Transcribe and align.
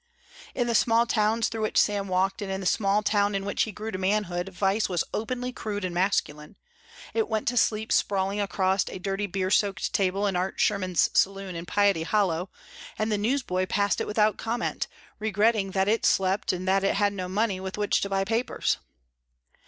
In 0.55 0.65
the 0.65 0.73
small 0.73 1.05
towns 1.05 1.47
through 1.47 1.61
which 1.61 1.77
Sam 1.77 2.07
walked 2.07 2.41
and 2.41 2.51
in 2.51 2.59
the 2.59 2.65
small 2.65 3.03
town 3.03 3.35
in 3.35 3.45
which 3.45 3.61
he 3.61 3.71
grew 3.71 3.91
to 3.91 3.99
manhood 3.99 4.49
vice 4.49 4.89
was 4.89 5.03
openly 5.13 5.53
crude 5.53 5.85
and 5.85 5.93
masculine. 5.93 6.55
It 7.13 7.29
went 7.29 7.47
to 7.49 7.55
sleep 7.55 7.91
sprawling 7.91 8.41
across 8.41 8.83
a 8.89 8.97
dirty 8.97 9.27
beer 9.27 9.51
soaked 9.51 9.93
table 9.93 10.25
in 10.25 10.35
Art 10.35 10.59
Sherman's 10.59 11.11
saloon 11.13 11.55
in 11.55 11.67
Piety 11.67 12.01
Hollow, 12.01 12.49
and 12.97 13.11
the 13.11 13.17
newsboy 13.19 13.67
passed 13.67 14.01
it 14.01 14.07
without 14.07 14.39
comment, 14.39 14.87
regretting 15.19 15.69
that 15.69 15.87
it 15.87 16.03
slept 16.03 16.51
and 16.51 16.67
that 16.67 16.83
it 16.83 16.95
had 16.95 17.13
no 17.13 17.27
money 17.27 17.59
with 17.59 17.77
which 17.77 18.01
to 18.01 18.09
buy 18.09 18.23
papers. 18.23 18.77